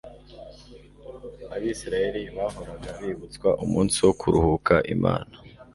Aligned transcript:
Abisirayeli 1.55 2.21
bahoraga 2.35 2.89
bibutswa 2.99 3.49
umunsi 3.63 3.97
wo 4.05 4.11
kuruhuka 4.19 4.73
Imana 4.95 5.35